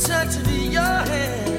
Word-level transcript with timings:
touch 0.00 0.36
of 0.36 0.72
your 0.72 0.82
hand. 0.82 1.49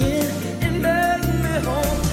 in 0.00 0.26
and 0.62 0.82
bring 0.82 1.42
me 1.42 1.60
home. 1.64 2.09